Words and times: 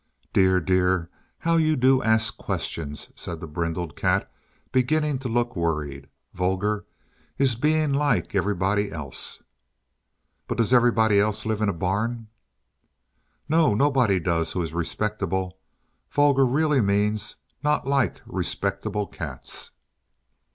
"Dear, 0.33 0.59
dear; 0.59 1.11
how 1.41 1.57
you 1.57 1.75
do 1.75 2.01
ask 2.01 2.35
questions," 2.35 3.11
said 3.13 3.39
the 3.39 3.45
brindled 3.45 3.95
cat, 3.95 4.31
beginning 4.71 5.19
to 5.19 5.29
look 5.29 5.55
worried. 5.55 6.09
"Vulgar 6.33 6.85
is 7.37 7.53
being 7.53 7.93
like 7.93 8.33
everybody 8.33 8.91
else." 8.91 9.43
"But 10.47 10.57
does 10.57 10.73
everybody 10.73 11.19
else 11.19 11.45
live 11.45 11.61
in 11.61 11.69
a 11.69 11.71
barn?" 11.71 12.29
"No; 13.47 13.75
nobody 13.75 14.19
does 14.19 14.53
who 14.53 14.63
is 14.63 14.73
respectable. 14.73 15.59
Vulgar 16.09 16.47
really 16.47 16.81
means 16.81 17.35
not 17.61 17.85
like 17.85 18.21
respectable 18.25 19.05
cats." 19.05 19.69